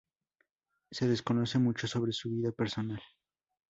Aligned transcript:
Se 0.89 1.07
desconoce 1.07 1.59
mucho 1.59 1.85
sobre 1.87 2.11
su 2.11 2.31
vida 2.31 2.51
personal. 2.51 3.03